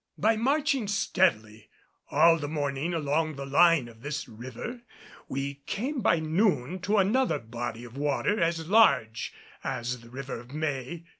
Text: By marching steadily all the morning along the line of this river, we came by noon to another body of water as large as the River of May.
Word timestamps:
By 0.17 0.35
marching 0.35 0.87
steadily 0.87 1.69
all 2.09 2.39
the 2.39 2.47
morning 2.47 2.91
along 2.91 3.35
the 3.35 3.45
line 3.45 3.87
of 3.87 4.01
this 4.01 4.27
river, 4.27 4.81
we 5.27 5.61
came 5.67 6.01
by 6.01 6.17
noon 6.17 6.79
to 6.79 6.97
another 6.97 7.37
body 7.37 7.83
of 7.83 7.95
water 7.97 8.41
as 8.41 8.67
large 8.67 9.31
as 9.63 9.99
the 10.01 10.09
River 10.09 10.39
of 10.39 10.55
May. 10.55 11.03